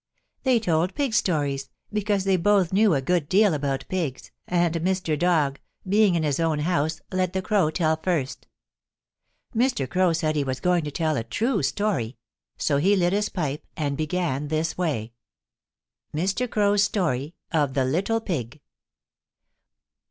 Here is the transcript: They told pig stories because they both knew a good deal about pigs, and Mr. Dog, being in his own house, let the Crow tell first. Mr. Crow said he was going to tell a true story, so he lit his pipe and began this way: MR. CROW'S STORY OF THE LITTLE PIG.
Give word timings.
They 0.41 0.59
told 0.59 0.95
pig 0.95 1.13
stories 1.13 1.69
because 1.93 2.23
they 2.23 2.35
both 2.35 2.73
knew 2.73 2.95
a 2.95 3.03
good 3.03 3.29
deal 3.29 3.53
about 3.53 3.85
pigs, 3.87 4.31
and 4.47 4.73
Mr. 4.77 5.15
Dog, 5.15 5.59
being 5.87 6.15
in 6.15 6.23
his 6.23 6.39
own 6.39 6.57
house, 6.61 7.01
let 7.11 7.33
the 7.33 7.41
Crow 7.43 7.69
tell 7.69 7.95
first. 7.97 8.47
Mr. 9.55 9.87
Crow 9.87 10.11
said 10.13 10.35
he 10.35 10.43
was 10.43 10.59
going 10.59 10.83
to 10.85 10.89
tell 10.91 11.15
a 11.17 11.23
true 11.23 11.61
story, 11.61 12.17
so 12.57 12.77
he 12.77 12.95
lit 12.95 13.13
his 13.13 13.29
pipe 13.29 13.63
and 13.77 13.95
began 13.95 14.47
this 14.47 14.75
way: 14.75 15.13
MR. 16.15 16.49
CROW'S 16.49 16.81
STORY 16.81 17.35
OF 17.51 17.75
THE 17.75 17.85
LITTLE 17.85 18.21
PIG. 18.21 18.59